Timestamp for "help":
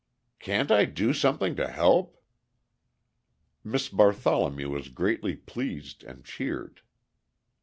1.67-2.17